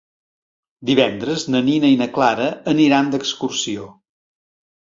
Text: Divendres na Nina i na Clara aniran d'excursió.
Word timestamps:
Divendres 0.89 1.43
na 1.55 1.61
Nina 1.69 1.93
i 1.97 1.99
na 2.01 2.09
Clara 2.17 2.47
aniran 2.75 3.13
d'excursió. 3.17 3.87